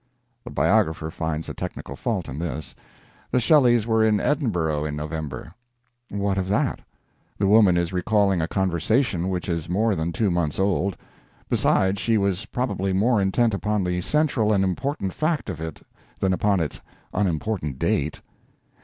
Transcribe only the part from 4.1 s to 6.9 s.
Edinburgh in November." What of that?